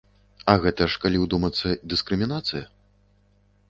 А 0.53 0.55
гэта 0.63 0.87
ж, 0.93 1.03
калі 1.05 1.21
ўдумацца, 1.25 1.77
дыскрымінацыя. 1.95 2.63